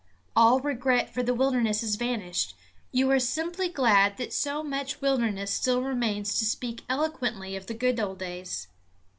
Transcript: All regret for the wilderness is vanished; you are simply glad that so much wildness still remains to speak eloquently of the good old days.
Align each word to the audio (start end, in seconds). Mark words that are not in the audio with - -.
All 0.35 0.59
regret 0.61 1.13
for 1.13 1.21
the 1.21 1.35
wilderness 1.35 1.83
is 1.83 1.95
vanished; 1.95 2.55
you 2.91 3.11
are 3.11 3.19
simply 3.19 3.69
glad 3.69 4.17
that 4.17 4.33
so 4.33 4.63
much 4.63 4.99
wildness 4.99 5.51
still 5.51 5.83
remains 5.83 6.39
to 6.39 6.45
speak 6.45 6.81
eloquently 6.89 7.55
of 7.55 7.67
the 7.67 7.75
good 7.75 7.99
old 7.99 8.17
days. 8.17 8.67